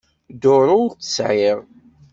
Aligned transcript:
Duṛu 0.41 0.71
ur 0.83 0.91
tt-sεiɣ. 0.93 1.57